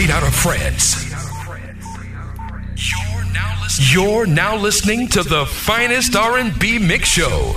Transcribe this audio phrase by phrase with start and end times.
[0.00, 1.10] straight out of France.
[3.92, 7.52] You're now listening to the finest R&B mix show.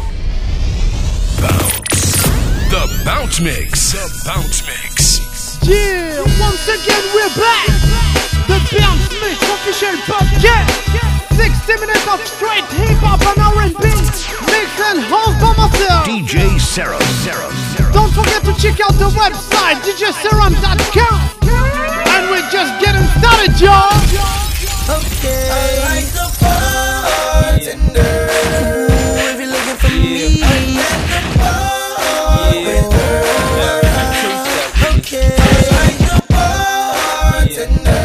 [1.39, 2.23] Bounce.
[2.67, 3.93] The Bounce Mix.
[3.93, 5.59] The Bounce Mix.
[5.63, 7.67] Yeah, once again we're back.
[8.47, 11.35] The Bounce Mix official podcast.
[11.35, 13.87] 60 minutes of straight hip hop and R&B.
[14.51, 16.07] Mix and host by myself.
[16.07, 16.99] DJ Serom.
[17.23, 17.51] Serom.
[17.75, 17.93] Serom.
[17.93, 21.42] Don't forget to check out the website djserom.com.
[22.55, 23.89] And we're just getting started, y'all.
[24.89, 25.49] Okay.
[25.49, 28.13] I like the bartender.
[28.53, 28.93] Ooh,
[29.25, 31.21] if you're looking for me, I like the
[32.53, 33.01] bartender.
[34.99, 35.33] Okay.
[35.33, 38.03] I like the bartender.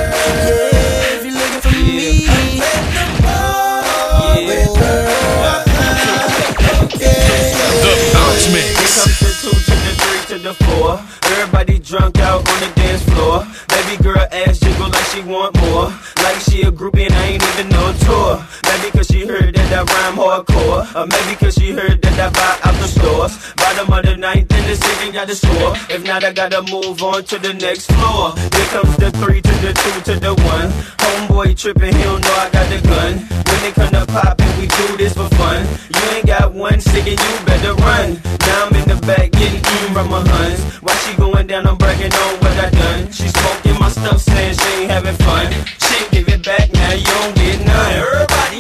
[0.48, 2.40] Yeah, if you're looking for me, I
[4.48, 4.86] like the
[5.44, 6.24] bartender.
[6.84, 7.20] Okay.
[7.84, 8.76] The Bounce Here Mix.
[8.96, 10.90] comes the two to the three to the four.
[11.32, 13.47] Everybody drunk out on the dance floor.
[13.88, 15.84] Baby girl ass jiggle like she want more.
[16.22, 18.46] Like she a groupie and I ain't even no tour.
[18.64, 20.82] Maybe cause she heard that rhyme hardcore.
[20.96, 23.36] Or maybe cause she heard that I buy out the stores.
[23.56, 25.72] Bottom of the ninth in the city got the score.
[25.88, 28.34] If not, I gotta move on to the next floor.
[28.36, 30.68] Here comes the three to the two to the one.
[31.02, 33.12] Homeboy tripping, he don't know I got the gun.
[33.48, 35.66] When they come to poppin', we do this for fun.
[35.94, 38.20] You ain't got one stick and you better run.
[38.46, 40.60] Now I'm in the back getting eaten from my huns.
[40.80, 43.12] While she going down, I'm bragging on what I done.
[43.12, 45.52] She smoking my stuff, saying she ain't having fun.
[45.84, 47.92] She give it back, now you don't get none.
[47.92, 48.57] Everybody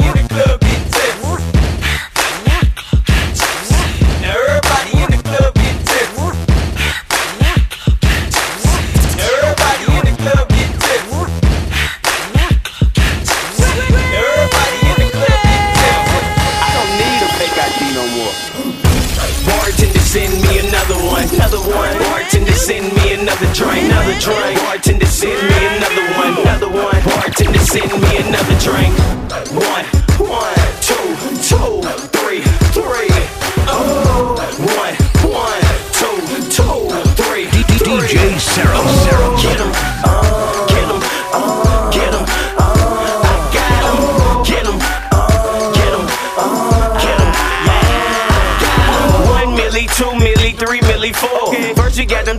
[20.08, 21.98] send me another one, another one.
[22.08, 24.58] Bartender send me another drink, another drink.
[24.58, 27.04] Bartender send me another one, another one.
[27.04, 28.97] Bartender send me another drink.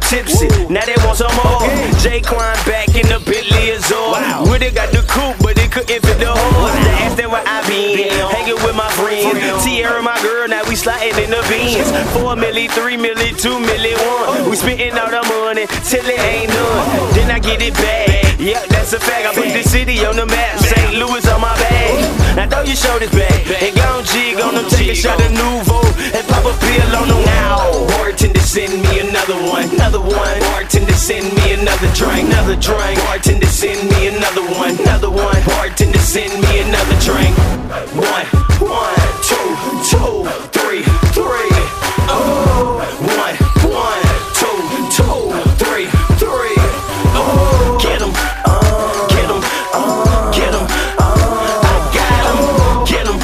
[0.10, 1.60] First you got them tipsy, now they want some more.
[2.02, 4.50] J-Kwon back in the Bentley Azure.
[4.50, 6.74] Would've got the coupe, but it couldn't fit the horse.
[6.74, 8.39] They asked them where I been, hanging
[10.80, 11.92] sliding in the beans.
[12.16, 14.50] Four milli, three milli, two milli, one.
[14.50, 17.14] We spitting all the money till it ain't none.
[17.14, 18.40] Then I get it back.
[18.40, 19.28] Yeah, that's a fact.
[19.28, 20.56] I put the city on the map.
[20.60, 20.96] St.
[20.96, 22.00] Louis on my bag.
[22.40, 24.66] Now throw your shoulders back and go on jig on them.
[24.72, 25.84] Take a shot of Nouveau
[26.16, 27.60] and pop a pill on them now.
[28.00, 30.40] Bartender send me another one, another one.
[30.56, 32.96] Bartender send me another drink, another drink.
[33.04, 35.36] Bartender send me another one, another one.
[35.44, 37.36] Bartender send me another drink.
[38.00, 38.28] One,
[38.64, 39.48] one, two,
[40.00, 40.24] two,
[40.56, 41.52] three, three.
[42.08, 42.80] Oh,
[43.20, 43.36] one,
[43.68, 44.04] one,
[44.40, 44.60] two,
[44.96, 45.20] two,
[45.60, 45.88] three,
[46.22, 46.56] three.
[47.20, 48.12] Oh, get 'em,
[48.46, 49.30] uh, get
[51.00, 52.26] I got
[53.08, 53.20] 'em.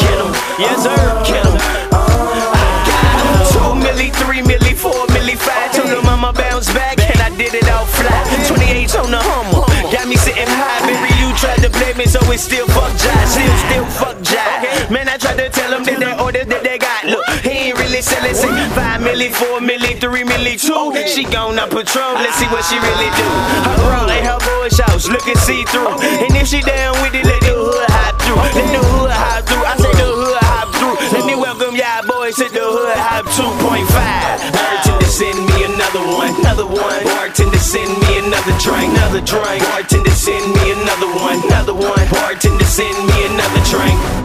[0.00, 1.56] Get 'em, yes sir, get 'em,
[1.92, 3.52] I got.
[3.52, 5.72] Two milli, three milli, four milli, five.
[5.72, 8.24] Told them I'ma bounce back, and I did it all fly.
[8.48, 10.80] 28 on the Hummer, got me sitting high.
[10.86, 14.73] Baby, you tried to play me, so it's still fuck jive, still still fuck jive.
[14.92, 17.08] Man, I tried to tell them that that order that they got.
[17.08, 18.36] Look, he ain't really selling.
[18.36, 20.92] Say five milli, four milli, three milli, two.
[21.08, 22.20] She gone on patrol.
[22.20, 23.28] Let's see what she really do.
[23.64, 25.88] Her bra and her bush house looking see through.
[26.20, 28.36] And if she down with it, let the hood hop through.
[28.36, 29.64] Let the hood hop through.
[29.64, 30.96] I say the hood hop through.
[31.16, 33.88] Let me welcome y'all boys to the hood hop 2.5.
[33.88, 37.00] Bartender send me another one, another one.
[37.08, 39.64] Bartender send me another drink, another drink.
[39.64, 42.04] Bartender send me another one, another one.
[42.12, 44.23] Bartender send me another drink.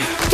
[0.00, 0.25] Three,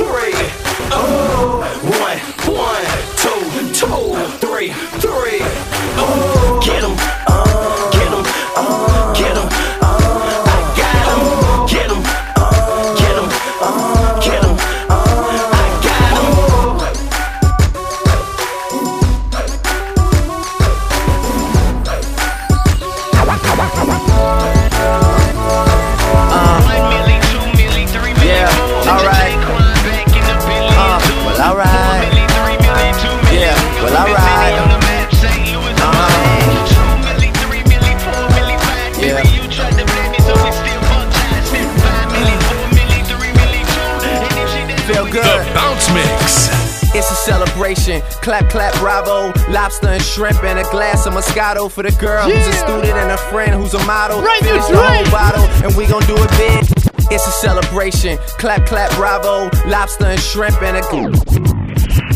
[48.22, 49.32] Clap, clap, bravo.
[49.50, 53.10] Lobster and shrimp and a glass of Moscato for the girl who's a student and
[53.10, 54.22] a friend who's a model.
[54.22, 56.82] Right, Finish the whole bottle and we gon' do it big.
[57.10, 58.18] It's a celebration.
[58.38, 59.50] Clap, clap, bravo.
[59.68, 60.82] Lobster and shrimp and a.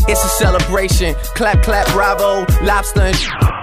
[0.09, 1.13] It's a celebration.
[1.35, 2.45] Clap, clap, bravo.
[2.63, 3.56] Lobster and.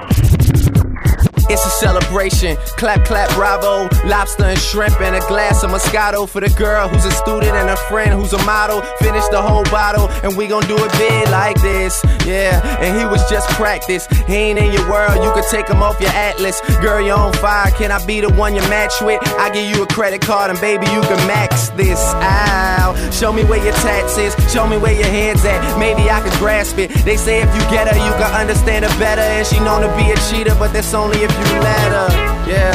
[1.48, 2.56] It's a celebration.
[2.76, 3.88] Clap, clap, bravo.
[4.06, 7.70] Lobster and shrimp and a glass of Moscato for the girl who's a student and
[7.70, 8.82] a friend who's a model.
[9.00, 12.02] Finish the whole bottle and we gon' do it big like this.
[12.26, 14.06] Yeah, and he was just practice.
[14.26, 16.60] He ain't in your world, you could take him off your atlas.
[16.80, 17.70] Girl, you're on fire.
[17.72, 19.20] Can I be the one you match with?
[19.38, 22.00] I give you a credit card and baby, you can max this.
[22.14, 22.94] out.
[23.12, 24.34] Show me where your tats is.
[24.52, 25.78] Show me where your head's at.
[25.78, 26.90] Maybe I can grasp it.
[27.04, 29.22] They say if you get her, you can understand her better.
[29.22, 32.10] And she known to be a cheater, but that's only if you let her.
[32.48, 32.74] Yeah.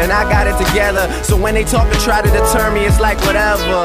[0.00, 1.10] And I got it together.
[1.24, 3.84] So when they talk and try to deter me, it's like whatever.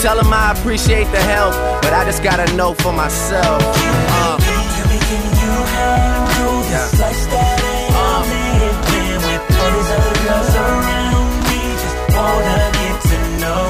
[0.00, 3.62] Tell them I appreciate the help, but I just gotta know for myself.
[3.62, 4.38] Uh,
[13.40, 13.68] know,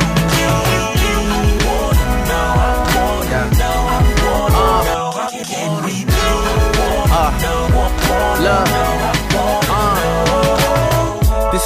[7.75, 9.08] wanna Love.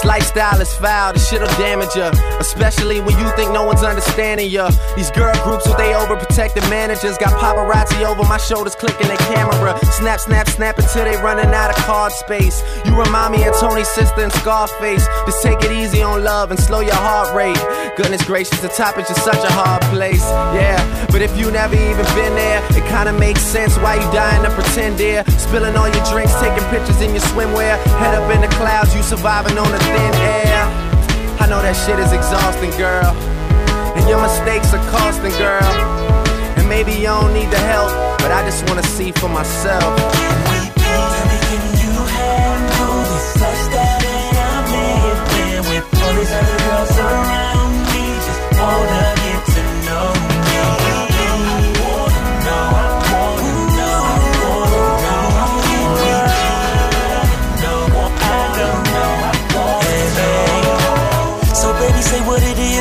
[0.04, 2.10] Lifestyle is foul, this shit'll damage ya.
[2.40, 4.70] Especially when you think no one's understanding ya.
[4.96, 9.78] These girl groups with they overprotected managers got paparazzi over my shoulders clicking their camera.
[9.92, 12.62] Snap, snap, snap until they running out of card space.
[12.84, 15.06] You remind me of Tony's sister and Scarface.
[15.26, 17.58] Just take it easy on love and slow your heart rate.
[17.96, 20.22] Goodness gracious, the top is just such a hard place.
[20.56, 20.78] Yeah,
[21.10, 24.50] but if you never even been there, it kinda makes sense why you dying to
[24.50, 25.24] pretend, dear.
[25.38, 27.76] Spilling all your drinks, taking pictures in your swimwear.
[28.00, 30.64] Head up in the clouds, you surviving on the thin air.
[31.40, 33.12] I know that shit is exhausting, girl.
[33.96, 35.72] And your mistakes are costing, girl.
[36.56, 39.82] And maybe you don't need the help, but I just wanna see for myself.
[39.82, 46.94] Tell me, can you handle this lifestyle that I'm living with all these other girls
[46.98, 48.02] around me?
[48.26, 49.01] Just wanna get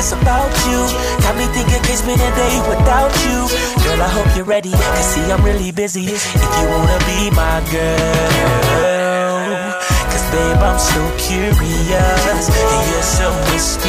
[0.02, 0.80] what it is about you.
[1.22, 3.48] Got me thinking spend a day without you.
[3.82, 4.70] Girl, I hope you're ready.
[4.70, 6.06] Cause see, I'm really busy.
[6.06, 8.92] If you wanna be my girl.
[10.10, 12.48] Cause babe, I'm so curious.
[12.50, 13.81] And you're so mysterious.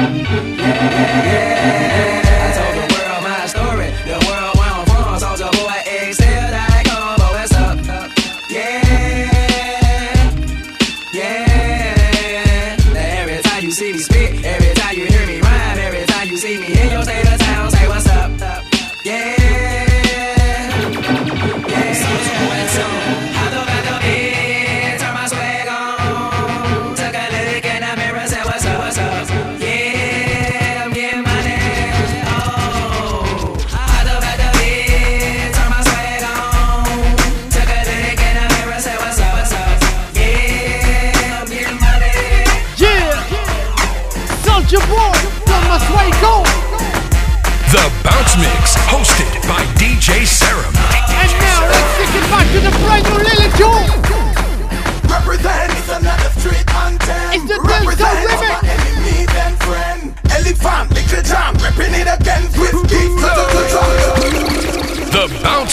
[0.00, 0.30] Yeah.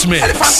[0.08, 0.57] Smith.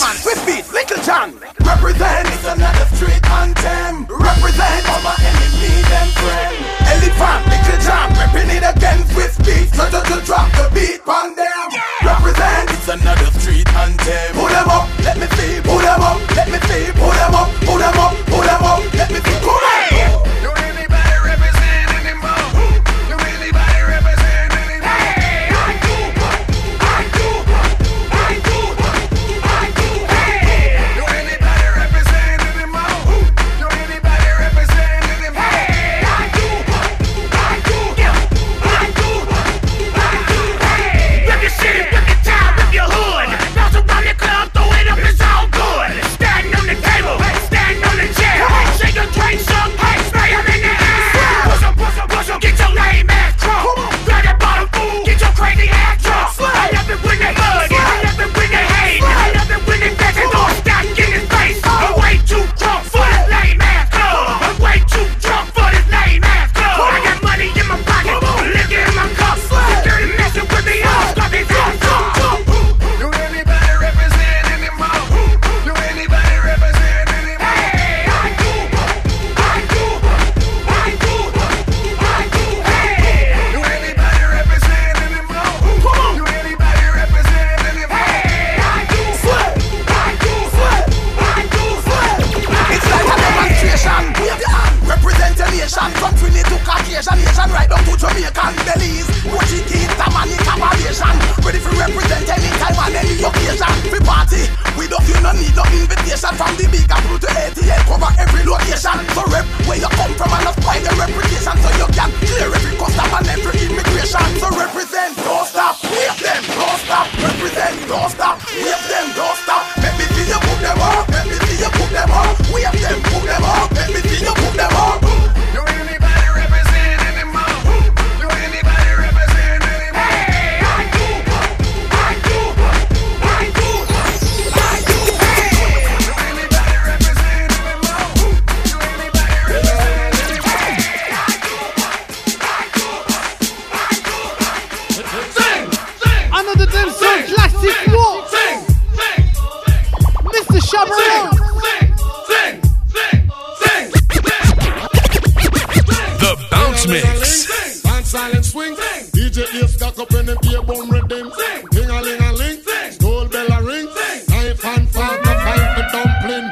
[160.08, 161.32] Up in the beer bomb rhythm.
[161.70, 162.60] Ding a ling a ling.
[162.92, 163.86] Skull bell a ring.
[164.28, 166.50] Knife and fork to fight the dumpling.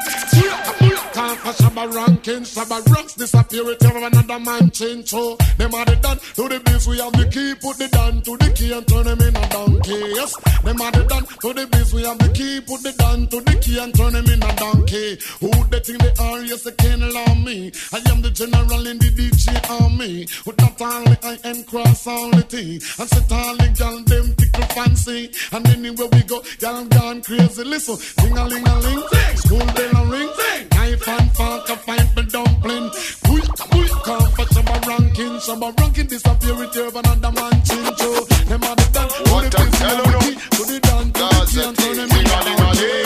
[1.12, 2.42] Time for Shabba ranking.
[2.42, 5.08] Shabba rocks disappear it every another man change.
[5.08, 6.86] So them are the done to the biz.
[6.86, 7.54] We have the key.
[7.54, 10.00] Put the down to the key and turn them in a donkey.
[10.14, 10.36] Yes.
[10.62, 11.94] Them are the done to the biz.
[11.94, 12.60] We have the key.
[12.60, 15.18] Put the down to the key and turn them in a donkey.
[15.40, 16.40] Who they think they are?
[16.40, 17.72] Yes, they can't allow me.
[17.92, 20.26] I am the general in the DJ army.
[20.44, 22.80] With that only I am cross all the thing.
[22.98, 25.30] And set all the gal them tickle fancy.
[25.52, 27.64] And anywhere we go, gal gone crazy.
[27.64, 29.02] Listen, ding a ling a ling,
[29.36, 30.30] school bell a ring,
[30.72, 32.90] knife and fork a fight the dumpling.
[33.26, 37.96] Quick, quick, come for some ranking, some ranking disappear it here another man change.
[37.98, 41.24] So them are the to a the tell to the key, to the down, to
[41.26, 43.05] the key and turn them in a donkey.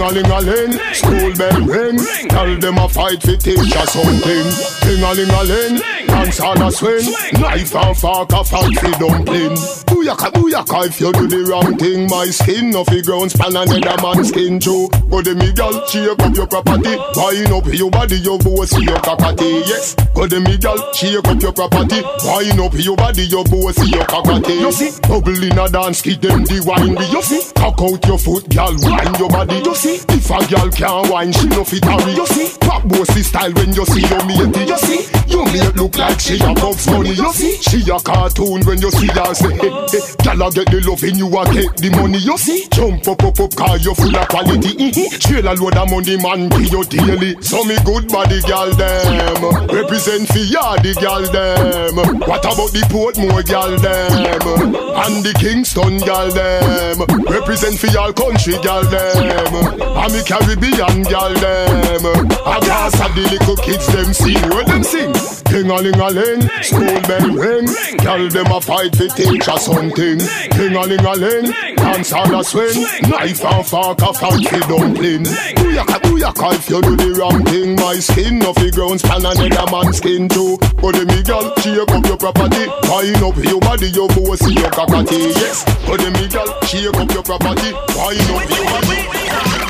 [0.00, 0.08] Sing.
[0.08, 1.98] Ding a ling a ling, school bell ring.
[2.28, 4.48] Tell them a fight fi teach ya something.
[4.80, 7.04] Ding a ling a ling, dance on a swing.
[7.38, 9.56] Knife and fork a fight fi dumpling.
[9.90, 12.08] Booyaka booyaka if you do the wrong thing.
[12.08, 14.88] My skin no fi ground span another man's skin too.
[15.10, 16.96] Go the me gal, shake up your property.
[17.16, 19.68] Wind up your body, your boss your cockatty.
[19.68, 22.00] Yes, go the me gal, shake up your property.
[22.24, 24.54] Wind up your body, your boss your cockatty.
[24.64, 26.96] You see, bubble in a dance, give them the wine.
[27.12, 29.60] You see, cock out your foot, gal, wind your body.
[29.60, 32.12] You see, if a gal can't wine, she no fit hurry.
[32.12, 34.64] You see, pop bossy style when you see your matey.
[34.66, 37.12] You see, you mate look like she a Bugs Bunny.
[37.14, 41.16] You see, she a cartoon when you see her say, hey, a get the loving,
[41.16, 42.18] you a get the money.
[42.18, 44.74] You see, jump up, up, up, car you full of quality.
[44.76, 45.18] Mm-hmm.
[45.18, 47.40] Trail a load of money, man, pay you daily.
[47.42, 51.96] So me good body, gal them represent for ya, the gal them.
[52.20, 57.00] What about the Portmore gal them and the Kingston gal them?
[57.26, 59.79] Represent for y'all country gal them.
[59.80, 62.04] And me Caribbean gal them.
[62.44, 65.12] I gas of the little kids them sing, where them sing.
[65.50, 67.66] Ding a ling a ling, school bell ring.
[67.98, 70.18] Gal them a fight for teach us something.
[70.54, 72.86] Ding a ling a ling, dance on a swing.
[73.08, 74.36] Knife and fork a for
[74.68, 75.24] dumpling.
[75.58, 77.76] Booyaka booyaka if you do the wrong thing.
[77.76, 80.56] My skin no fi ground span another man's skin too.
[80.80, 82.68] But the me gal shake up your property.
[82.88, 85.34] Wind up your body, your bossy, your cockatty.
[85.34, 87.72] Yes, but the me gal shake up your property.
[87.96, 89.69] Wind up your body.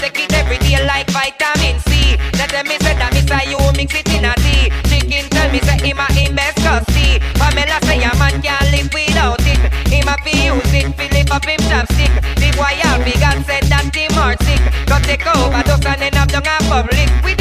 [0.00, 2.16] take it every day like vitamin C.
[2.40, 3.20] Let them me say that me
[3.52, 4.72] you mix it in a tea.
[4.88, 7.20] Chicken tell me say him a him best custody.
[7.36, 9.60] Pamela say a man can't live without it.
[9.92, 12.14] Him a fi use it fi lift up him chopstick.
[12.40, 14.64] The boy a big and said that him heart sick.
[14.88, 17.08] Go take over dust and end up down a public.
[17.22, 17.39] With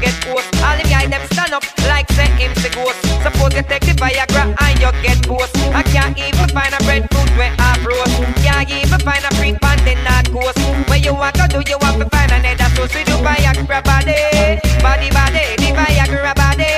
[0.00, 0.48] get post.
[0.62, 3.00] All them stand up like say him ghost.
[3.22, 5.56] Suppose you take the Viagra and you get post.
[5.72, 8.10] I can't even find a breadfruit where I brought.
[8.44, 10.58] Can't even find a free pan then not ghost.
[10.88, 12.94] When you want to do, you want to find another source.
[12.94, 16.72] We do Viagra body, body body, the Viagra body,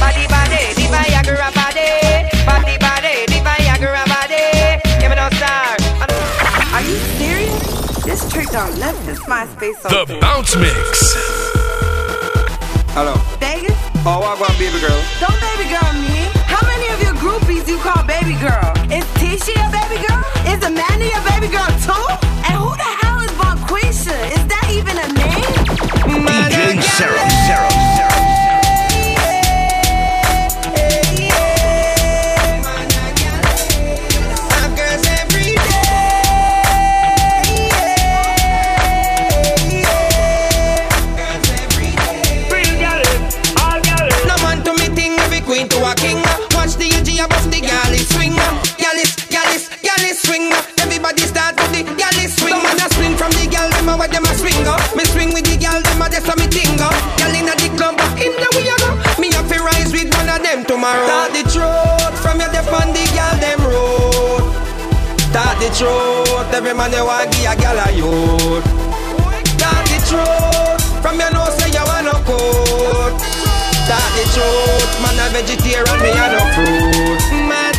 [0.00, 1.90] body body, the Viagra body,
[2.48, 4.44] body body, the Viagra body.
[5.00, 5.76] Give me no star.
[6.72, 8.04] Are you serious?
[8.04, 9.82] This trick don't left this MySpace.
[9.82, 10.18] The.
[10.20, 11.45] Bounce Mix.
[12.96, 13.12] Hello.
[13.44, 13.76] Vegas?
[14.08, 14.96] Oh, I want baby girl.
[15.20, 16.32] Don't baby girl me.
[16.48, 18.72] How many of your groupies you call baby girl?
[18.88, 20.24] Is Tisha a baby girl?
[20.48, 22.06] Is Amanda a baby girl too?
[22.48, 24.16] And who the hell is Bonquisha?
[24.32, 25.44] Is that even a name?
[26.08, 27.68] DJ Zero, Zero,
[66.76, 68.64] man you want give a gal a youth.
[69.56, 73.16] Start the truth from your nose say you want no coat.
[73.86, 77.20] Start the truth, man a vegetarian, me a no fruit.
[77.48, 77.72] Man,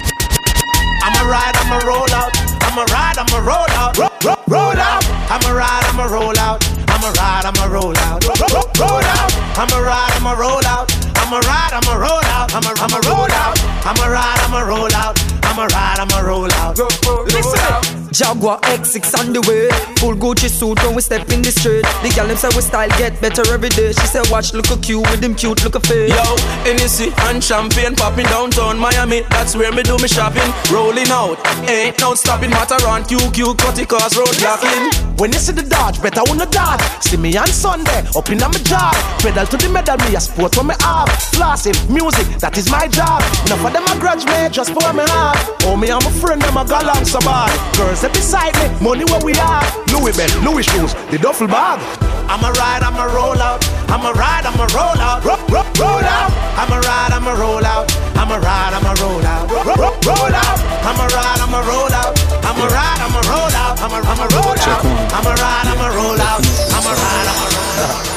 [1.03, 2.31] I'ma ride, I'ma roll out.
[2.63, 3.97] I'ma ride, I'ma roll out.
[3.97, 5.03] Ro- ro- roll out.
[5.29, 6.63] I'ma ride, I'ma roll out.
[6.87, 8.23] I'ma ride, I'ma roll out.
[8.25, 9.31] Ro- ro- roll out.
[9.57, 10.87] I'ma ride, I'ma roll out.
[11.27, 12.55] I'ma ride, I'ma roll out.
[12.55, 13.59] I'ma I'ma roll out.
[13.85, 15.19] I'ma ride, I'ma roll out.
[15.43, 16.77] I'ma ride, I'ma roll out.
[17.25, 17.97] Listen.
[18.17, 19.69] Jaguar X6 on the way.
[19.99, 21.83] Full Gucci suit when we step in the street.
[22.01, 23.91] The gal them say we style get better every day.
[23.91, 26.09] She said watch look a cute with them cute look a face.
[26.09, 26.23] Yo,
[26.63, 29.21] Hennessy and champagne popping downtown Miami.
[29.29, 30.49] That's where me do me shopping.
[30.71, 31.37] Rolling out,
[31.69, 32.49] ain't no stopping.
[32.51, 34.89] Mataran, QQ, cutty cars, road blocking.
[35.17, 36.81] When you see the dodge, better wanna dodge.
[37.01, 38.95] See me on Sunday, up in my job.
[39.19, 41.16] Pedal to the medal, me a sport when me have.
[41.35, 43.21] Flossing, music, that is my job.
[43.45, 45.37] Enough of them a grudge me, just for me have.
[45.65, 47.51] Oh, me and my friend, them a go along so bad.
[47.77, 49.63] Girls that beside me, money where we are.
[49.93, 51.79] Louis belt, Louis shoes, the duffel bag.
[52.27, 53.63] I'ma ride, I'ma roll out.
[53.87, 55.23] I'ma ride, I'ma roll out.
[55.23, 56.31] Ro- ro- roll out.
[56.59, 57.87] I'ma ride, I'ma roll out.
[58.17, 59.47] I'ma ride, I'ma roll out.
[59.47, 60.57] Ro- ro- roll out.
[60.83, 62.13] I'ma ride, I'ma roll out.
[62.43, 63.79] I'ma ride, I'ma roll out.
[63.79, 64.83] I'ma I'ma roll out.
[65.15, 66.41] I'ma ride, I'ma roll out.
[66.75, 68.16] I'ma ride, I'ma roll out.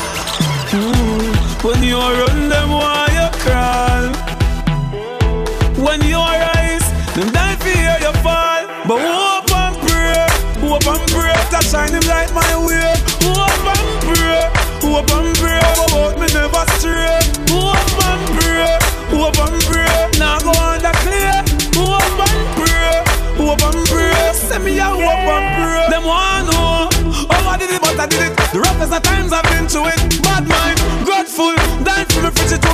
[1.63, 4.09] When you run them, why you crawl?
[5.77, 8.65] When you rise, them die for hear you fall.
[8.89, 10.25] But hope and pray,
[10.65, 12.97] hope and pray to shine him light my way.
[13.21, 14.41] Hope and pray,
[14.81, 17.21] hope and pray, about me never stray.
[17.53, 17.77] Hope
[18.09, 18.81] and pray,
[19.13, 21.45] hope and pray, now go the clear.
[21.77, 23.05] Hope and pray,
[23.37, 25.93] hope and pray, send me a hope and pray.
[25.93, 26.89] Them want know
[27.29, 28.37] how I did it, but I did it.
[28.51, 30.23] The roughest of times I've been to it.
[30.25, 30.80] Bad mind,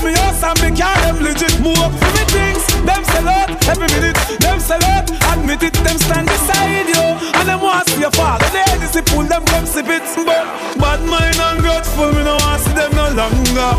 [0.07, 1.59] me to house and me car them legit.
[1.61, 4.17] Move up for me things, them sell out every minute.
[4.39, 7.05] Them sell out, admit it, them stand beside you.
[7.35, 10.03] And them want see your father, they just pull them come sip it.
[10.23, 10.47] But
[10.79, 13.73] bad mind and grateful, me no want see them no longer.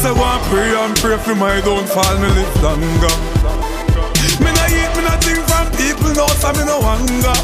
[0.00, 3.16] So and pray and pray for my downfall, me live longer.
[4.40, 7.36] Me no eat, me no think from people, no, so me no hunger.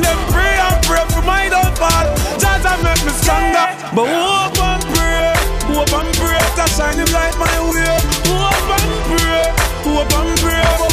[0.00, 2.08] Them pray and pray for my downfall.
[2.36, 3.66] Judge and make me stronger.
[3.94, 5.32] But hope and pray,
[5.74, 7.96] hope and pray to shine him light my way.
[8.26, 9.44] Hope and pray,
[9.86, 10.89] hope and pray,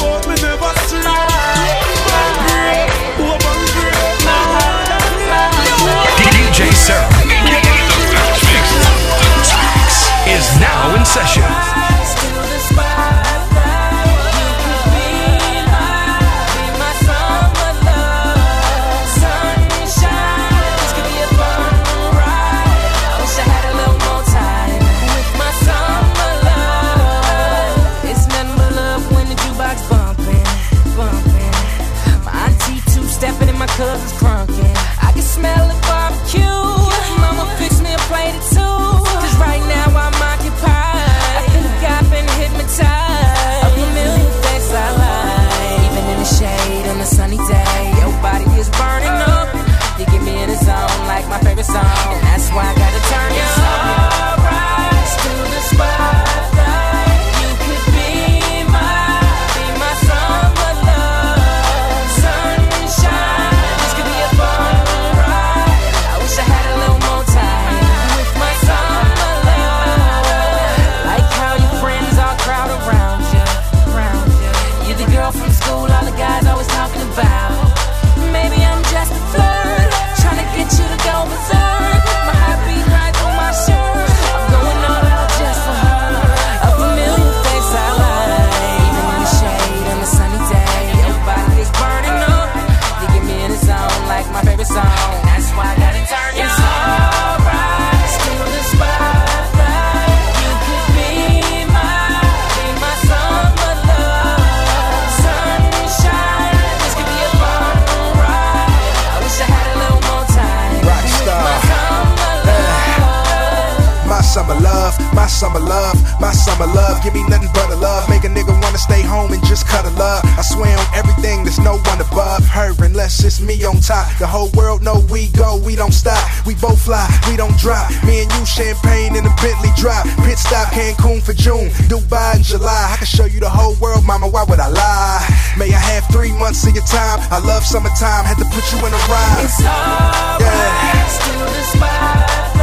[115.68, 117.04] love, my summer love.
[117.04, 118.10] Give me nothing but a love.
[118.10, 120.24] Make a nigga wanna stay home and just cut a love.
[120.24, 124.08] I swear on everything, there's no one above her unless it's me on top.
[124.18, 126.24] The whole world know we go, we don't stop.
[126.46, 127.92] We both fly, we don't drop.
[128.06, 130.06] Me and you champagne in a Bentley drop.
[130.24, 132.90] Pit stop Cancun for June, Dubai in July.
[132.94, 134.28] I can show you the whole world, mama.
[134.28, 135.22] Why would I lie?
[135.58, 137.20] May I have three months of your time?
[137.32, 139.44] I love summertime, had to put you in a ride.
[139.44, 142.57] It's alright, still the spotlight.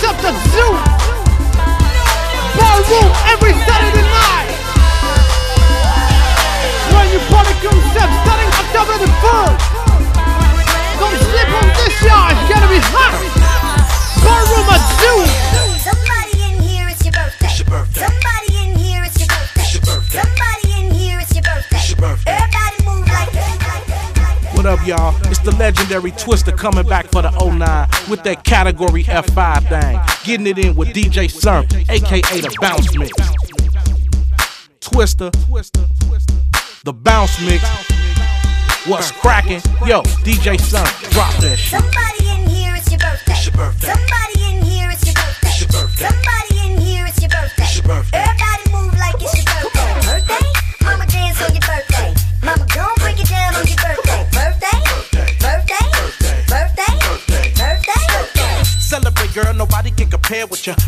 [0.00, 0.70] New concept at Zoo!
[2.58, 4.50] Ballroom every Saturday night!
[6.90, 9.58] Brand new party concept starting October the 1st!
[10.98, 13.14] Don't sleep on this y'all, it's gonna be hot!
[14.24, 15.67] Ballroom at Zoo!
[24.58, 25.14] What up, y'all?
[25.30, 30.00] It's the legendary Twista coming back for the 09 with that category F5 thing.
[30.24, 33.12] Getting it in with DJ Serom, aka the Bounce Mix.
[34.80, 35.30] Twista,
[36.82, 37.62] the Bounce Mix.
[38.88, 39.60] What's cracking?
[39.86, 41.80] Yo, DJ Serom, drop that shit.
[41.80, 43.34] Somebody in here, it's your birthday.
[43.34, 46.08] Somebody in here, it's your birthday.
[46.08, 48.27] Somebody in here, it's your birthday.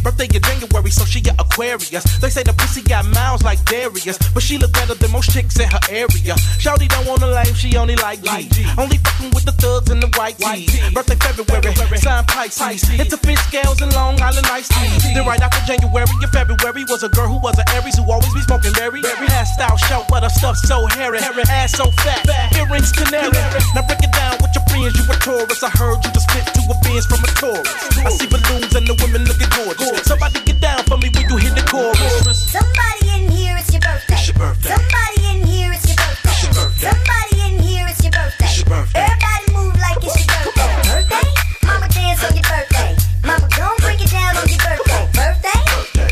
[0.03, 2.05] Birthday in January, so she a Aquarius.
[2.21, 5.59] They say the pussy got mouths like Darius, but she look better than most chicks
[5.59, 6.35] in her area.
[6.59, 8.65] Shawty don't wanna lame, she only like G.
[8.79, 10.73] Only fucking with the thugs and the white tees.
[10.93, 12.83] Birthday February, sign Pisces.
[12.99, 15.15] It's a fish scales and Long Island iced tea.
[15.15, 18.33] Then right after January and February was a girl who was an Aries who always
[18.35, 19.01] be smoking berry.
[19.03, 21.19] Hair style show, but her stuff so hairy.
[21.21, 23.31] Ass so fat, earrings canary.
[23.75, 25.63] Now break it down with your friends, you a Taurus.
[25.63, 27.71] I heard you just spit to a Benz from a Taurus.
[27.99, 29.70] I see balloons and the women looking gorgeous.
[29.79, 32.51] Somebody get down for me when you hit the chorus.
[32.51, 34.17] Somebody in here, it's your birthday.
[34.19, 36.91] Somebody in here, it's your birthday.
[36.91, 38.51] Somebody in here, it's your birthday.
[38.99, 40.91] Everybody move like it's your birthday.
[40.91, 41.23] Birthday?
[41.63, 42.97] Mama dance on your birthday.
[43.23, 45.07] Mama gon' break it down on your birthday.
[45.15, 45.63] Birthday?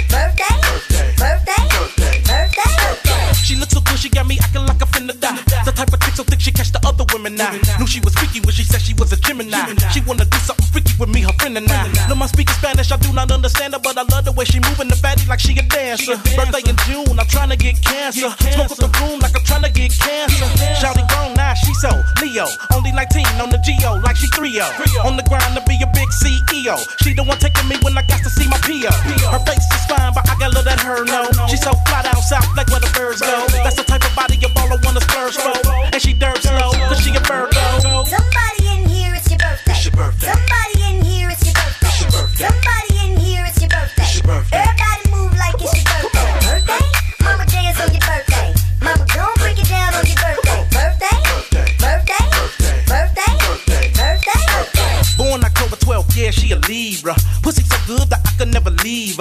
[0.06, 0.54] Birthday?
[1.18, 1.62] Birthday?
[1.98, 2.14] Birthday?
[2.30, 3.34] Birthday?
[3.42, 5.34] She looks so good, she got me acting like a finna die.
[5.66, 7.50] The type of chick so thick she catch the other women now.
[7.82, 9.74] Knew she was freaky when she said she was a Gemini.
[9.90, 11.87] She wanna do something freaky with me, her friend and I.
[12.28, 14.58] No, my speaking Spanish, I do not understand her, but I love the way she
[14.58, 16.18] moving the fatty like she a dancer.
[16.34, 18.34] Birthday in June, I'm trying to get cancer.
[18.50, 20.44] Smoke up the room like I'm trying to get cancer.
[20.82, 22.50] Shouty grown now, she so Leo.
[22.74, 24.50] Only 19 on the Geo, like she 3
[25.06, 26.74] On the grind to be a big CEO.
[27.06, 28.90] She the one taking me when I got to see my PO.
[29.30, 31.30] Her face is fine, but I got love that her know.
[31.46, 33.46] She so fly down south, like where the birds go.
[33.62, 35.54] That's the type of body your baller wanna splurge for.
[35.94, 36.37] And she dirt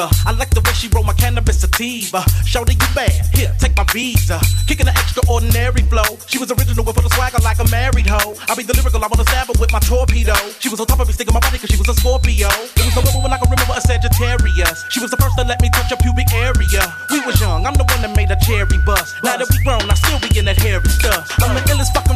[0.06, 2.22] I like the way she roll my cannabis sativa.
[2.22, 4.42] That you bad, here, take my visa.
[4.68, 6.18] Kicking an extraordinary flow.
[6.28, 8.38] She was original with the swagger like a married hoe.
[8.50, 10.36] I be the lyrical, I wanna stab her with my torpedo.
[10.60, 12.50] She was on top of me, sticking my body cause she was a Scorpio.
[12.78, 14.86] It was the woman I can remember a Sagittarius.
[14.90, 16.84] She was the first to let me touch her pubic area.
[17.12, 19.18] We was young, I'm the one that made a cherry bust.
[19.26, 21.28] Now that we grown, I still be in that hairy stuff.
[21.42, 22.07] I'm the illest fucking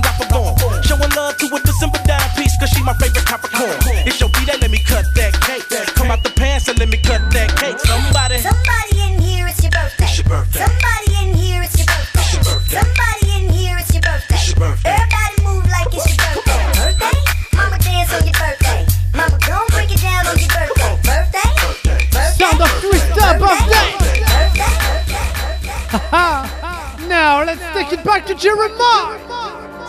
[28.42, 29.22] Jeremih!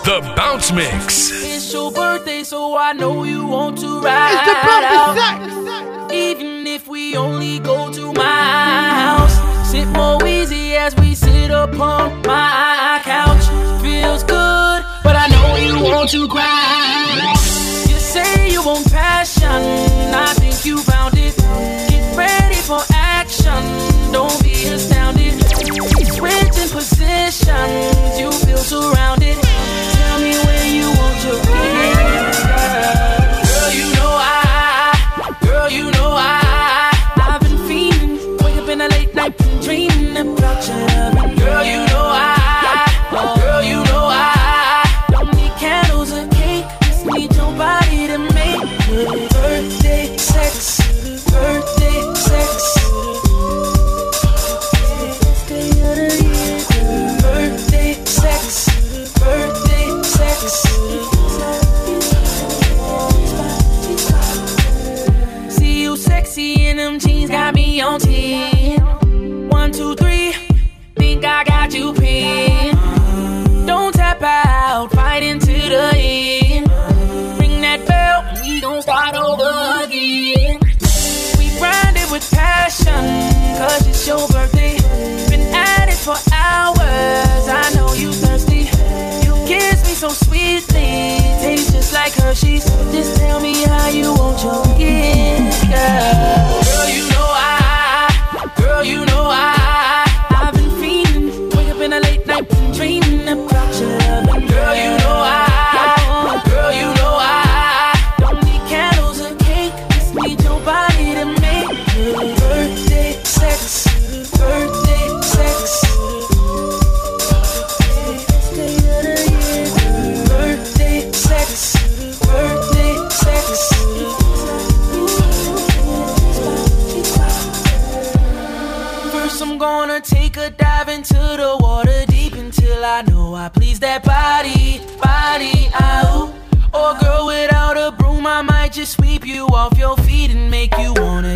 [0.04, 1.30] The Bounce Mix.
[1.32, 6.12] It's your birthday, so I know you want to ride It's the birthday out.
[6.12, 12.20] Even if we only go to my house, sit more easy as we sit upon
[12.26, 13.44] my couch.
[13.80, 17.32] Feels good, but I know you want to cry.
[17.88, 19.81] You say you want passion,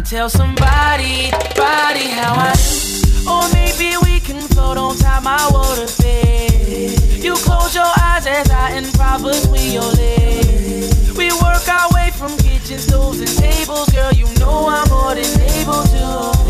[0.06, 3.28] tell somebody, body how I do.
[3.28, 7.24] Or maybe we can float on top my waterbed.
[7.24, 11.16] You close your eyes as I improvise with your lips.
[11.16, 14.12] We work our way from kitchen stools and tables, girl.
[14.12, 16.45] You know I'm more than able to.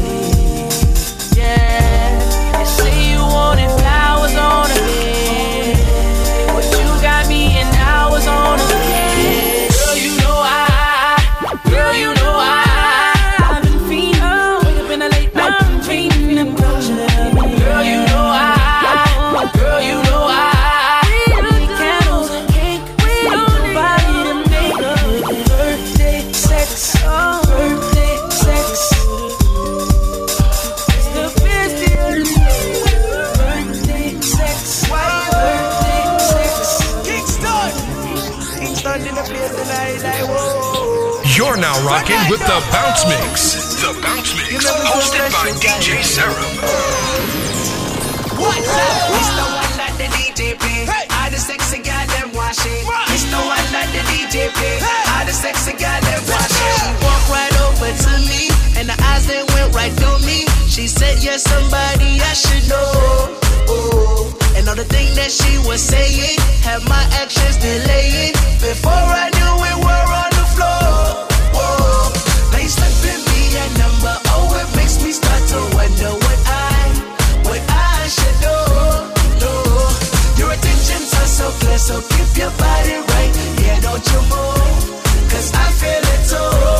[41.36, 43.54] You're now rocking with the Bounce Mix.
[43.78, 46.58] The Bounce Mix, hosted by DJ Serom.
[48.34, 49.14] What's up?
[49.14, 50.88] It's the one that the DJ play.
[50.90, 52.82] All the sexy gal them washing.
[53.14, 54.82] It's the one that the DJ play.
[55.14, 56.82] All the sexy gal them washing.
[57.06, 60.48] Walk right over to me, and the eyes they went right through me.
[60.66, 63.30] She said, "You're somebody I should know."
[63.68, 69.35] Oh, and all the things that she was saying had my actions delaying before I.
[81.78, 86.75] So keep your body right, yeah, don't you move, cause I feel it too.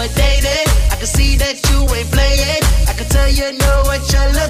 [0.00, 0.66] what they did.
[0.92, 2.62] I can see that you ain't playing.
[2.88, 4.49] I can tell you know what you're looking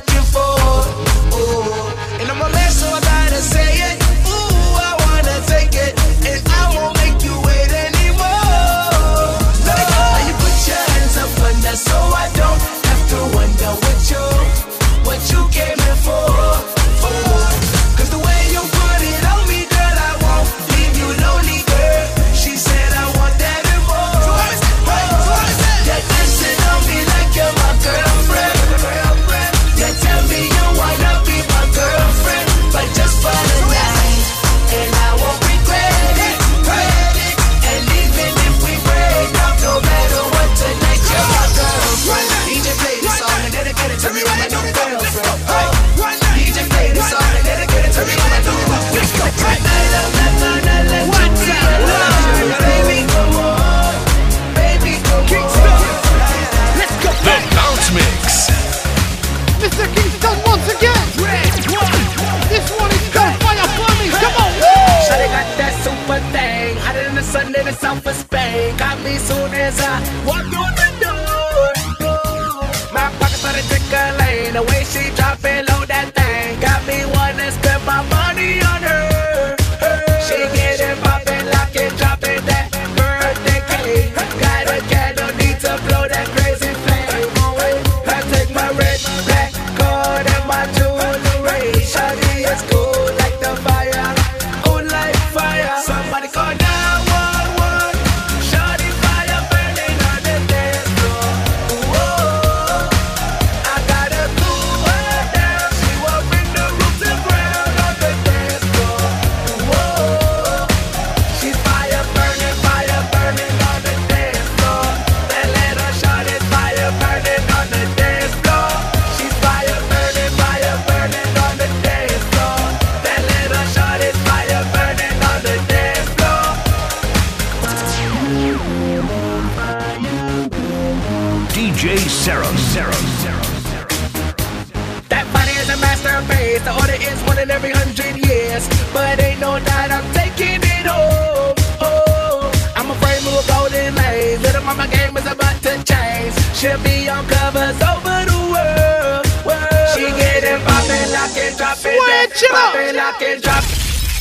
[146.61, 149.25] She be on covers over the world.
[149.49, 149.89] world.
[149.95, 151.97] She get it poppin', lock and drop it.
[151.97, 152.69] Switch it that.
[152.69, 153.65] Poppin', lock and drop.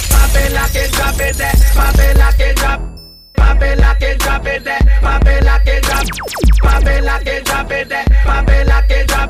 [0.08, 1.36] Poppin', lock and drop it.
[1.36, 1.60] That.
[1.76, 2.80] Poppin', lock and drop.
[3.36, 4.64] Poppin', lock and drop it.
[4.64, 5.02] That.
[5.02, 6.06] Poppin', lock and drop.
[6.64, 7.90] Poppin', lock and drop it.
[7.90, 8.08] That.
[8.24, 9.30] Poppin', lock and drop.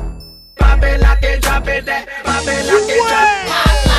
[0.56, 1.86] Poppin', lock and drop it.
[1.86, 2.08] That.
[2.22, 3.89] Poppin', lock and drop.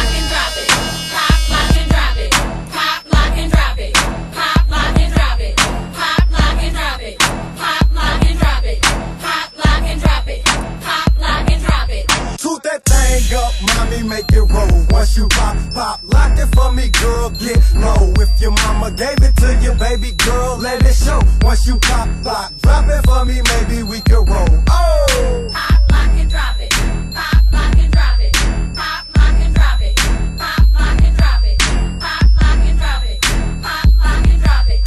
[14.11, 14.85] Make it roll.
[14.89, 18.11] Once you pop, pop, lock it for me, girl, get low.
[18.19, 21.21] If your mama gave it to you, baby girl, let it show.
[21.41, 24.53] Once you pop, pop, drop it for me, maybe we can roll.
[24.69, 25.47] Oh!
[25.53, 26.71] Pop, lock, and drop it.
[27.15, 28.33] Pop, lock, and drop it.
[28.75, 29.95] Pop, lock, and drop it.
[30.37, 31.57] Pop, lock, and drop it.
[32.03, 33.21] Pop, lock, and drop it.
[33.63, 34.83] Pop, lock, and drop it.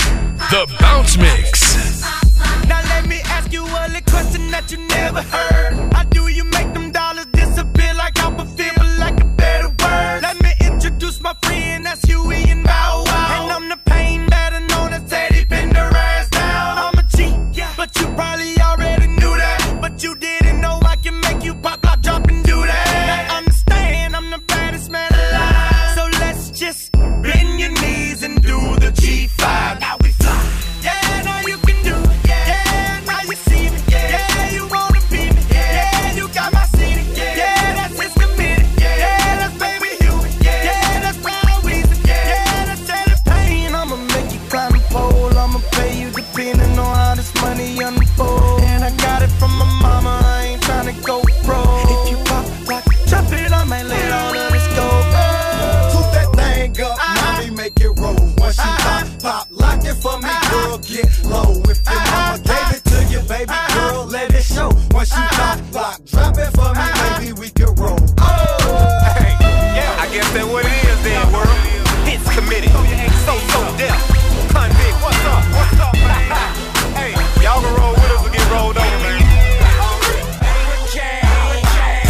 [0.53, 2.03] The Bounce Mix.
[2.69, 5.94] Now let me ask you a question that you never heard.
[57.65, 58.13] Make it roll.
[58.37, 61.65] Once you pop, pop, lock it for me, girl, get low.
[61.65, 64.69] If your mama gave it to you, baby girl, let it show.
[64.93, 67.97] Once you pop, pop, drop it for me, maybe we can roll.
[69.17, 69.33] Hey,
[69.81, 71.49] yeah, I guess that what it is then, world.
[72.05, 72.69] Hits committed.
[73.25, 73.97] So, so deaf.
[74.53, 75.41] Convict, what's up?
[75.57, 75.97] What's up?
[77.01, 79.25] hey, y'all can roll with us or get rolled over, man.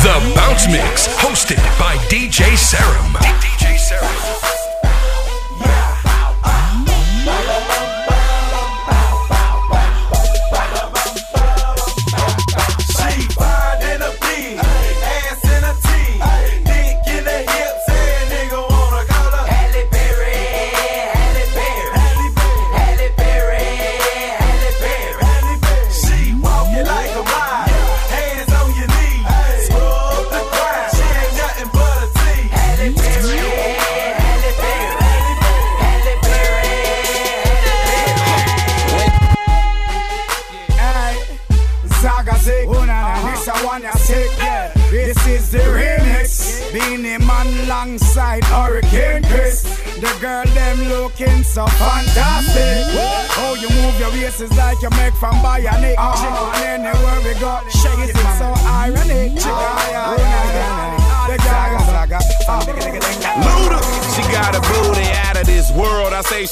[0.03, 3.15] The Bounce Mix, hosted by DJ Serom.
[3.23, 4.44] DJ Serom.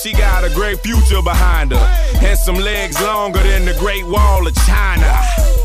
[0.03, 1.86] She got a great future behind her.
[2.22, 5.11] And some legs longer than the Great Wall of China.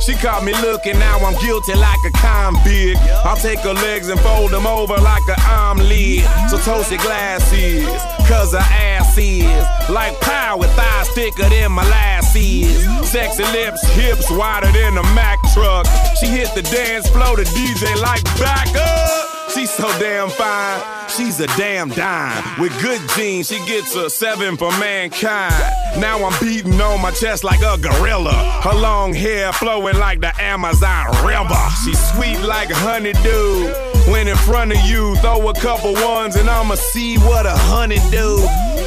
[0.02, 3.00] She caught me looking, now I'm guilty like a convict.
[3.26, 6.24] I'll take her legs and fold them over like an omelet.
[6.50, 7.86] So toast your glasses,
[8.28, 13.10] cause her ass is like pie with thighs thicker than my last molasses.
[13.10, 15.86] Sexy lips, hips wider than a Mack truck.
[16.20, 19.27] She hit the dance floor, the DJ like back up.
[19.58, 21.10] She's so damn fine.
[21.10, 22.62] She's a damn dime.
[22.62, 25.52] With good genes, she gets a seven for mankind.
[26.00, 28.36] Now I'm beating on my chest like a gorilla.
[28.62, 31.58] Her long hair flowing like the Amazon River.
[31.84, 34.12] She's sweet like honey, honeydew.
[34.12, 37.98] When in front of you, throw a couple ones and I'ma see what a honey
[38.12, 38.38] do.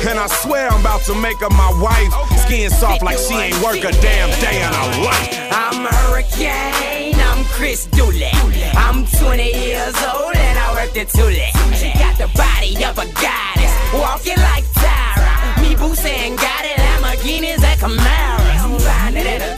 [0.08, 2.12] And I swear I'm about to make her my wife.
[2.46, 5.34] Skin soft like she ain't work a damn day in her life.
[5.50, 6.99] I'm a hurricane,
[7.60, 8.24] Chris Dooley.
[8.72, 11.52] I'm 20 years old and I work the toolie.
[11.76, 15.60] She got the body of a goddess, walking like Tyra.
[15.60, 18.59] Me boo saying got it, Lamborghinis and Camaros.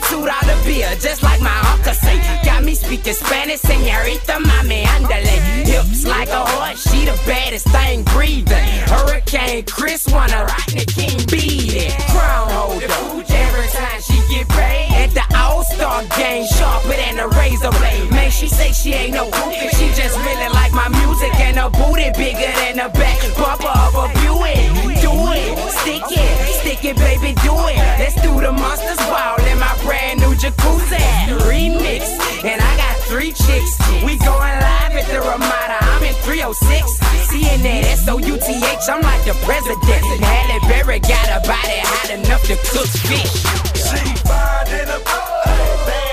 [0.09, 2.17] Two dollar beer, just like my uncle say.
[2.43, 5.37] Got me speaking Spanish, senorita, mommy, andale.
[5.65, 8.69] Hips like a horse, she the baddest thing breathing.
[8.89, 11.93] Hurricane Chris wanna rock the King beat it.
[12.09, 12.85] Crown holder,
[13.33, 14.89] every time she get paid.
[14.97, 18.09] At the All Star game, sharper than a razor blade.
[18.11, 21.69] Man, she say she ain't no goofy, she just really like my music and her
[21.69, 25.01] booty bigger than the back bumper of a Buick.
[25.01, 27.77] Do it, stick it, stick it, baby, do it.
[27.99, 31.01] Let's do the monsters wall in my brand new jacuzzi.
[31.49, 32.03] Remix,
[32.43, 33.73] and I got three chicks.
[34.03, 35.77] We going live at the Ramada.
[35.81, 36.99] I'm in 306.
[37.29, 38.85] CNN, S-O-U-T-H.
[38.89, 40.05] I'm like the president.
[40.13, 43.41] And Halle Berry got a body hot enough to cook fish.
[43.73, 46.12] She fired in a bad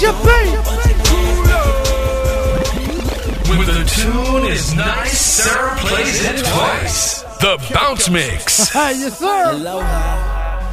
[0.00, 0.56] Pleasure Pain.
[3.50, 7.22] When the tune is nice, Sarah plays it twice.
[7.40, 8.74] The Bounce Mix.
[8.74, 9.52] yes, sir.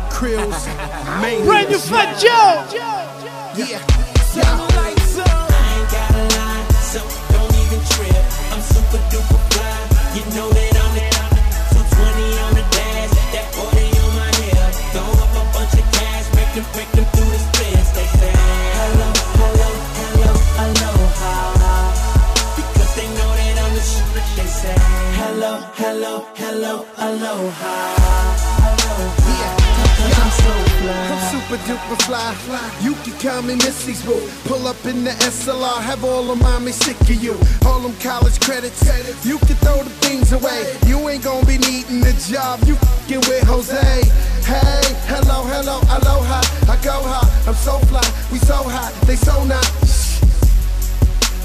[0.09, 2.63] Krills, main Brand new Fat Joe.
[3.57, 3.83] Yeah.
[4.33, 4.43] You
[4.77, 5.25] like so
[7.33, 8.15] don't even trip.
[8.53, 10.15] I'm super duper fly.
[10.15, 10.66] You know that
[26.67, 27.95] hello, aloha.
[30.19, 31.07] I'm so fly.
[31.11, 32.71] I'm super duper fly.
[32.81, 34.29] You can call me Missy's boo.
[34.45, 37.37] Pull up in the SLR, have all of mommy sick of you.
[37.65, 38.83] All them college credits.
[39.25, 40.75] You can throw the things away.
[40.85, 42.59] You ain't gonna be needing a job.
[42.65, 42.75] You
[43.07, 44.03] get with Jose.
[44.43, 46.41] Hey, hello, hello, aloha.
[46.71, 47.47] I go high.
[47.47, 48.03] I'm so fly.
[48.31, 48.93] We so hot.
[49.05, 50.06] They so not.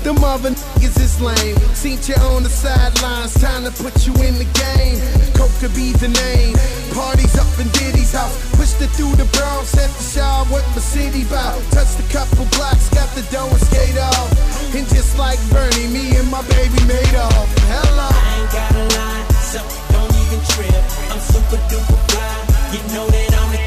[0.02, 1.56] Them other niggas is lame.
[1.78, 4.98] Seen you on the sidelines, time to put you in the game.
[5.38, 6.58] Coke could be the name.
[6.90, 8.34] Parties up in Diddy's house.
[8.58, 11.54] Pushed it through the Bronx, at the shop with my city bow.
[11.70, 14.74] Touched a couple blocks, got the dough and skate off.
[14.74, 17.46] And just like Bernie, me and my baby made off.
[17.70, 18.10] Hello.
[18.10, 19.62] I ain't gotta lie, so
[19.94, 20.82] don't even trip.
[21.14, 22.42] I'm super duper fly.
[22.74, 23.62] You know that I'm the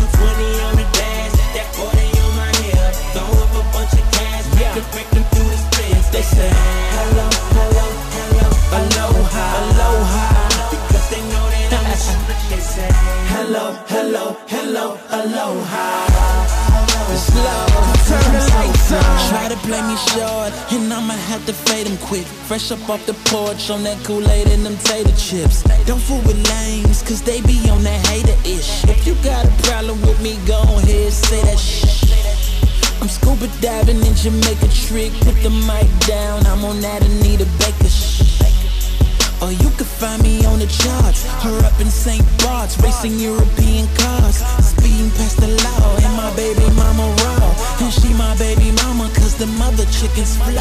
[0.00, 1.36] 220 on the dash.
[1.52, 1.92] That 40
[2.24, 2.96] on my hip.
[3.12, 4.48] Throw up a bunch of cash.
[4.94, 5.17] Make them,
[6.18, 10.24] They say, hello, hello, hello, aloha, aloha.
[10.68, 12.50] Because they know that I'm the shit.
[12.50, 12.90] They say,
[13.30, 15.86] hello, hello, hello, aloha.
[17.14, 17.70] It's love.
[18.10, 19.28] Turn the lights on.
[19.30, 22.26] Try to play me short, and I'ma have to fade them quick.
[22.50, 25.62] Fresh up off the porch on that Kool-Aid and them tater chips.
[25.86, 28.82] Don't fool with lames, cause they be on that hater ish.
[28.90, 32.17] If you got a problem with me, go ahead, say that shh.
[33.00, 36.44] I'm scuba diving in Jamaica trick, put the mic down.
[36.46, 38.28] I'm on that Anita Baker shh.
[39.40, 42.26] Or you can find me on the charts, Her up in St.
[42.42, 48.10] Bart's, racing European cars, speeding past the law, and my baby mama raw, and she
[48.18, 50.58] my baby mama, cause the mother chickens flaw.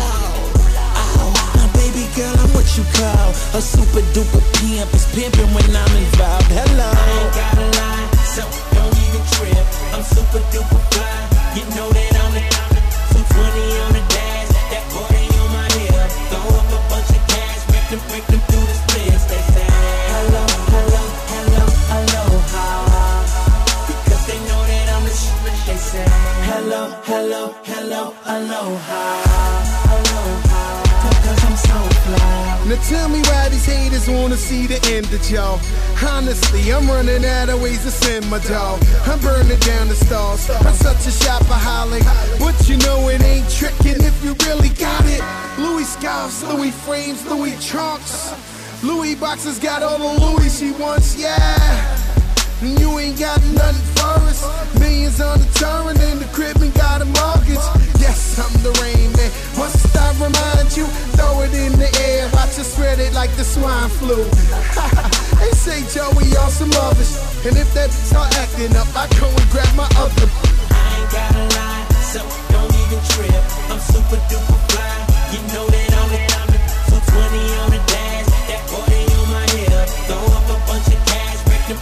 [0.93, 4.93] Ow, my baby girl, I'm what you call a super duper pimp.
[4.93, 6.53] It's pimping when I'm involved.
[6.53, 6.89] Hello.
[6.93, 8.43] I ain't gotta lie, so
[8.77, 9.65] don't even trip.
[9.97, 11.36] I'm super duper fly.
[11.57, 12.43] You know that I'm the
[13.17, 14.49] 220 on the dash.
[14.69, 15.89] That 40 on my hip.
[16.29, 17.61] Throw up a bunch of cash.
[17.73, 19.25] Make them, make them through the splits.
[19.25, 21.03] They say, hello, hello,
[21.33, 21.65] hello.
[23.89, 26.05] Because they know that I'm the shit.
[26.45, 28.13] Hello, hello, hello.
[28.23, 29.56] Aloha.
[32.85, 35.59] Tell me why these haters wanna see the end of y'all.
[36.05, 38.81] Honestly, I'm running out of ways to send my dog.
[39.05, 40.49] I'm burning down the stalls.
[40.49, 42.05] I'm such a shopaholic,
[42.39, 45.21] but you know it ain't tricking if you really got it.
[45.59, 48.31] Louis scarves, Louis frames, Louis trunks.
[48.83, 51.97] Louis boxes got all the Louis she wants, yeah.
[52.61, 54.41] And you ain't got nothing for us.
[54.79, 57.76] Millions on the turn and the crib and got a mortgage.
[58.37, 59.31] I'm the rain man.
[59.57, 60.85] Must I remind you?
[61.17, 62.29] Throw it in the air,
[62.77, 64.15] spread it like the swine flu.
[65.41, 67.17] they say Joey some others.
[67.45, 70.29] And if that start acting up, I go and grab my other.
[70.69, 72.21] I ain't gotta lie, so
[72.53, 73.43] don't even trip.
[73.73, 74.93] I'm super duper fly.
[75.33, 76.59] You know that I'm the
[76.93, 78.29] 220 on the dash.
[78.49, 78.85] That 40
[79.17, 79.45] on my.
[80.05, 81.41] Throw up a bunch of cash.
[81.49, 81.77] Break the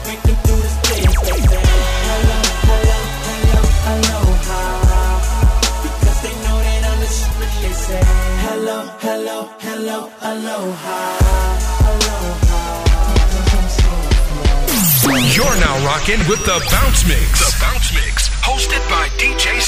[16.07, 17.39] You're with the Bounce Mix.
[17.41, 19.59] The Bounce Mix, hosted by DJ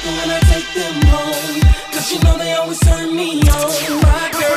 [0.00, 1.60] it when I take them home.
[1.92, 4.00] Cause you know they always turn me on.
[4.00, 4.56] My girl,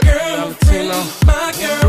[0.00, 0.88] girlfriend,
[1.26, 1.85] my girl,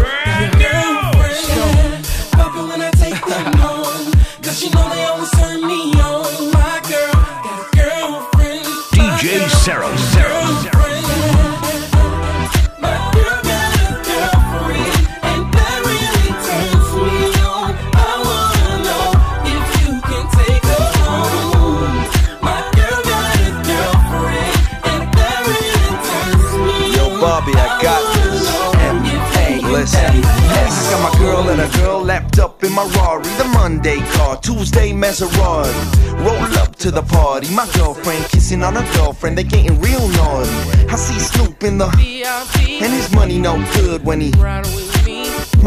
[31.58, 34.91] got my girl and a girl lapped up in my Rari, the Monday car, Tuesday
[34.91, 36.26] Maserati.
[36.26, 40.49] Roll up to the party, my girlfriend kissing on her girlfriend, they getting real naughty.
[40.89, 44.32] I see Snoop in the and his money no good when he.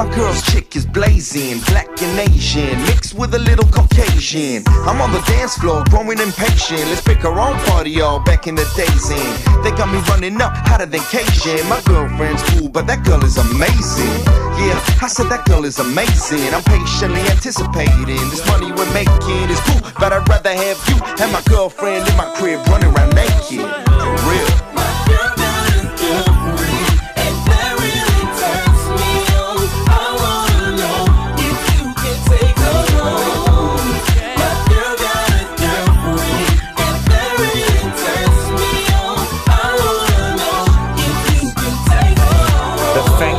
[0.00, 4.64] My girl's chick is blazing, black and Asian, mixed with a little Caucasian.
[4.88, 6.80] I'm on the dance floor, growing impatient.
[6.88, 9.10] Let's pick our own party, y'all, back in the days.
[9.10, 11.68] And they got me running up hotter than Cajun.
[11.68, 14.24] My girlfriend's cool, but that girl is amazing.
[14.56, 16.48] Yeah, I said that girl is amazing.
[16.54, 21.30] I'm patiently anticipating this money we're making is cool, but I'd rather have you and
[21.30, 23.68] my girlfriend in my crib running around naked.
[23.84, 24.69] For real.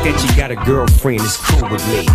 [0.04, 2.06] That you got a girlfriend is cool with me.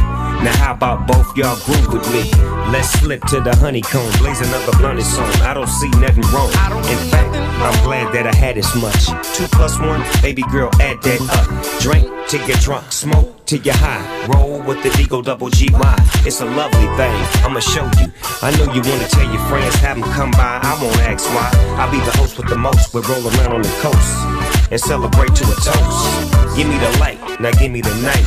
[0.42, 2.28] Now how about both y'all groove with me?
[2.70, 5.30] Let's slip to the honeycomb, blaze another blunt is on.
[5.42, 6.50] I don't see nothing wrong.
[6.90, 7.30] In fact,
[7.62, 9.06] I'm glad that I had as much.
[9.36, 11.46] Two plus one, baby girl, add that up.
[11.80, 14.02] Drink till you're drunk, smoke till you're high.
[14.26, 15.96] Roll with the Deagle Double G Y.
[16.26, 17.16] It's a lovely thing.
[17.46, 18.10] I'ma show you.
[18.42, 20.58] I know you wanna tell your friends, have them come by.
[20.62, 21.50] I won't ask why.
[21.78, 22.92] I'll be the host with the most.
[22.92, 26.56] We'll roll around on the coast and celebrate to a toast.
[26.56, 28.26] Give me the light, now give me the night.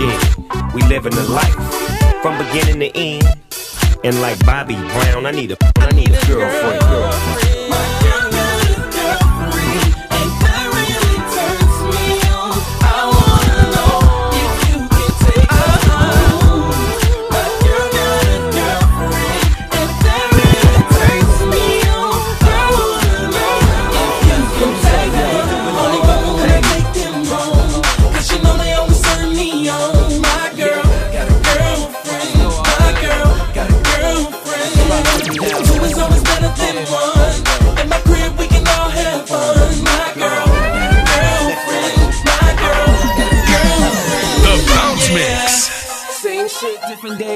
[0.00, 1.54] Yeah, we living the life
[2.22, 3.24] from beginning to end.
[4.02, 8.23] And like Bobby Brown, I need a, I need a girlfriend, girlfriend.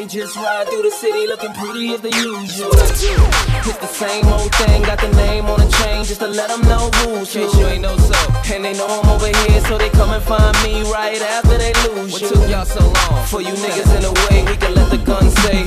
[0.08, 2.72] Just ride through the city looking pretty as the usual.
[2.72, 6.62] It's the same old thing, got the name on the chain just to let them
[6.62, 7.40] know who's who.
[7.40, 8.16] you ain't know so.
[8.54, 11.74] And they know I'm over here, so they come and find me right after they
[11.88, 12.28] lose what you.
[12.28, 13.26] took y'all so long?
[13.26, 15.62] For you niggas in the way, we can let the gun say,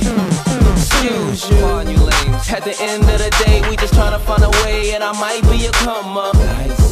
[0.74, 1.56] excuse you.
[1.94, 2.02] you.
[2.50, 5.42] At the end of the day, we just tryna find a way, and I might
[5.50, 6.91] be a come up.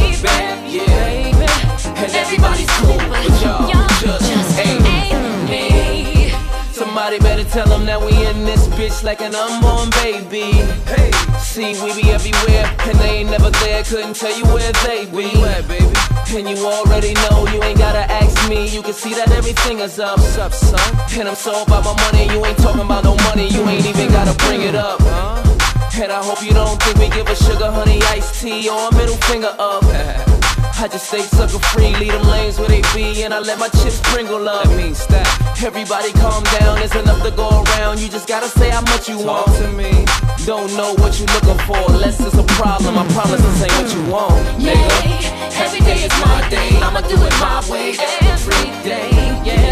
[7.51, 10.55] Tell them that we in this bitch like an unborn baby.
[10.87, 13.83] Hey, see, we be everywhere, and they ain't never there.
[13.83, 15.27] Couldn't tell you where they be.
[15.67, 15.83] baby?
[16.31, 18.69] And you already know, you ain't gotta ask me.
[18.69, 20.17] You can see that everything is up.
[20.17, 20.79] What's up, son?
[21.19, 23.49] And I'm so about my money, you ain't talking about no money.
[23.49, 24.99] You ain't even gotta bring it up.
[25.01, 26.01] Huh?
[26.01, 28.95] And I hope you don't think we give a sugar honey iced tea or a
[28.95, 29.83] middle finger up.
[30.81, 33.69] I just stay sucker free, leave them lanes where they be, and I let my
[33.69, 34.65] chips sprinkle up.
[34.65, 35.29] That means that
[35.61, 38.01] everybody calm down, there's enough to go around.
[38.01, 39.93] You just gotta say how much you want to me.
[40.43, 42.97] Don't know what you're looking for, unless it's a problem.
[42.97, 45.61] I promise this ain't what you want, nigga.
[45.61, 47.93] Every day is my day, I'ma do it my way
[48.25, 49.13] every day.
[49.45, 49.69] Yeah,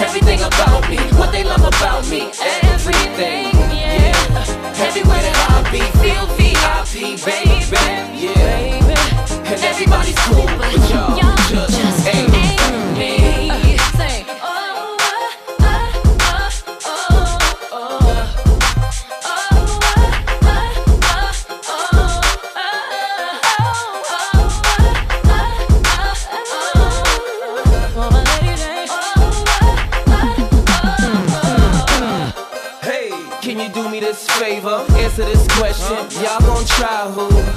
[0.00, 2.32] everything about me, what they love about me,
[2.72, 3.52] everything.
[3.76, 7.76] Yeah, everywhere that I be, feel VIP, baby.
[8.16, 8.39] Yeah.
[9.82, 11.16] And everybody's cool, but y'all
[11.48, 12.56] just ain't me.
[32.82, 33.10] Hey,
[33.40, 34.84] can you do me this favor?
[34.90, 36.22] Answer this question.
[36.22, 37.28] Y'all gon' try who?
[37.28, 37.49] Please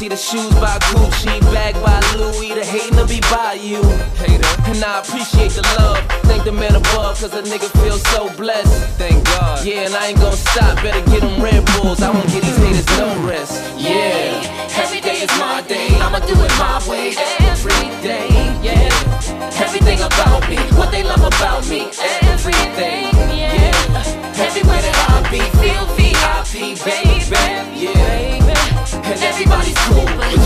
[0.00, 3.84] See the shoes by Gucci, bag by Louis, the hater be by you.
[4.16, 4.48] Hater.
[4.72, 6.00] And I appreciate the love.
[6.24, 8.72] Thank the man above, cause a nigga feels so blessed.
[8.96, 9.62] Thank God.
[9.62, 10.76] Yeah, and I ain't gonna stop.
[10.80, 12.00] Better get them Red Bulls.
[12.00, 13.60] I won't get these haters no rest.
[13.76, 14.40] Yeah.
[14.80, 15.92] Every day is my day.
[16.00, 17.12] I'ma do it my way
[17.52, 18.32] every day.
[18.64, 18.88] Yeah.
[19.60, 21.92] Everything about me, what they love about me,
[22.24, 23.12] everything.
[23.36, 23.68] Yeah.
[24.40, 25.89] Everywhere that I be, feel
[29.42, 30.39] everybody's cool.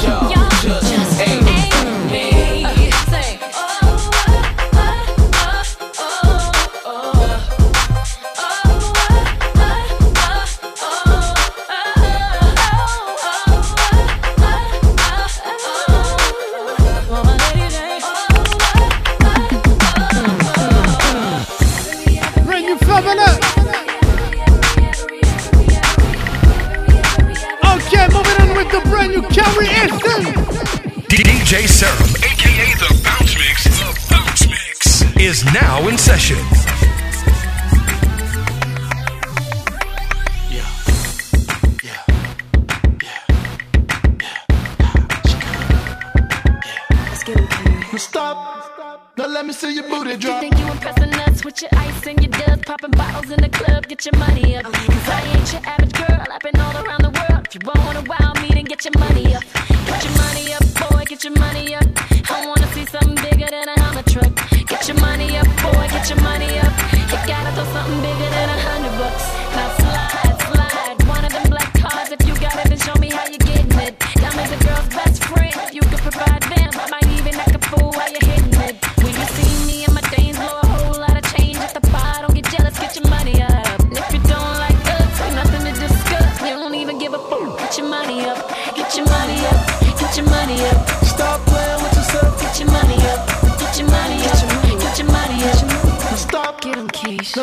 [49.54, 49.93] see you.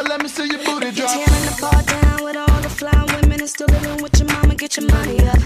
[0.02, 1.16] So let me see your booty drop.
[1.16, 4.28] You're tearing the bar down with all the fly women and still living with your
[4.30, 4.56] mama.
[4.56, 5.38] Get your money up.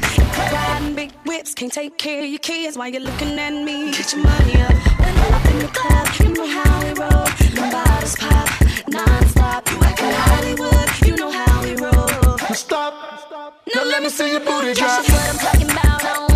[0.53, 3.91] Riding big whips, can't take care of your kids while you're looking at me.
[3.91, 4.71] Get your money up.
[4.71, 7.25] When I'm up in the club, you know how we roll.
[7.57, 8.47] The bottles pop,
[8.95, 9.71] nonstop.
[9.71, 12.37] You act like Hollywood, you know how we roll.
[12.37, 13.61] Now stop.
[13.75, 15.03] Now let me see your booty drop.
[15.03, 16.34] That's what I'm talking about.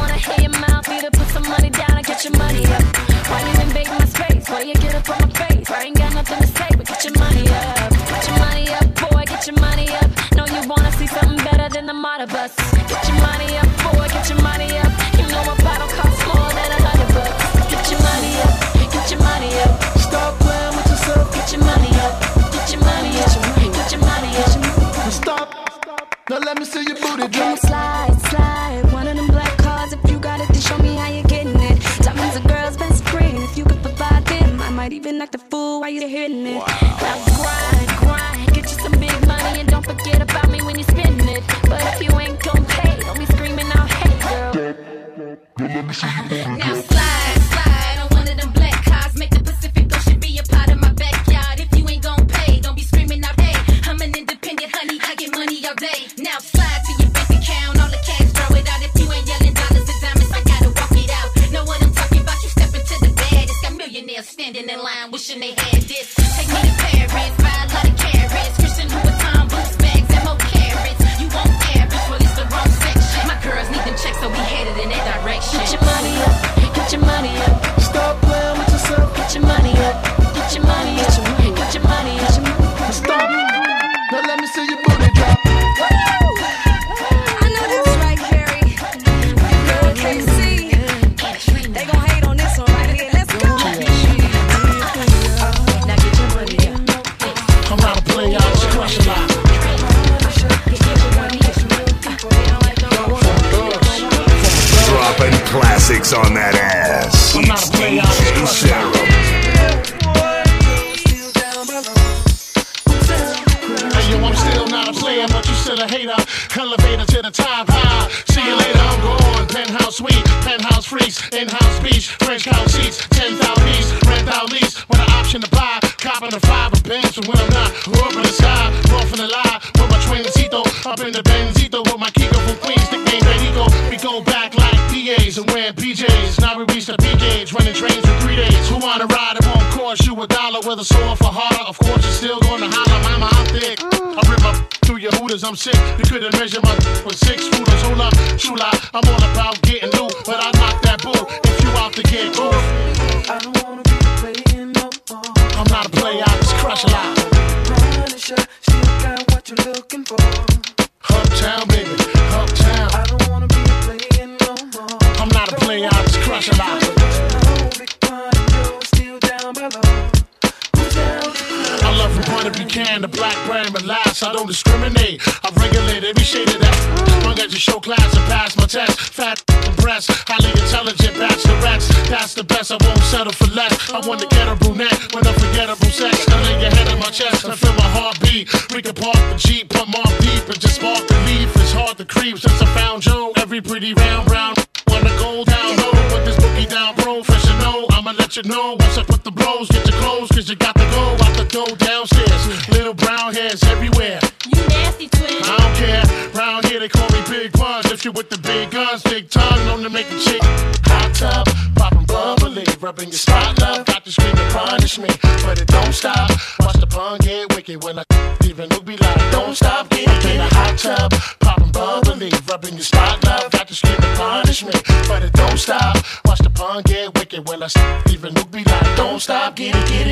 [200.20, 202.70] clothes, cause you got to go out the door downstairs.
[202.70, 204.20] Little brown hairs everywhere.
[204.48, 205.44] You nasty twin.
[205.44, 206.04] I don't care.
[206.34, 207.92] Round here they call me Big Buns.
[207.92, 210.42] If you with the big guns, big tongue, known to make a chick
[210.86, 211.48] hot tub.
[211.76, 213.86] Poppin' bubbly, rubbing your spot love.
[213.86, 215.10] Got to scream to punish me,
[215.46, 216.30] but it don't stop.
[216.60, 218.04] Watch the pun get wicked when I
[218.46, 221.14] even look be like, don't stop getting in a hot tub.
[221.40, 223.52] Poppin' bubbly, rubbing your spot love.
[223.52, 224.74] Got to scream to punish me,
[225.08, 225.96] but it don't stop.
[226.26, 227.70] Watch the pun get wicked when I
[228.12, 230.09] even look be like, don't stop getting, getting.